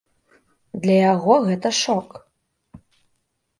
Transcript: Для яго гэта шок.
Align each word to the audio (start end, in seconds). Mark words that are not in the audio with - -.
Для 0.85 0.95
яго 1.13 1.33
гэта 1.51 1.73
шок. 1.83 2.19